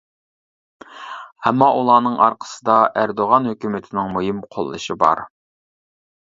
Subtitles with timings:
[1.49, 5.23] ئەمما ئۇلارنىڭ ئارقىسىدا ئەردوغان ھۆكۈمىتىنىڭ مۇھىم قوللىشى بار.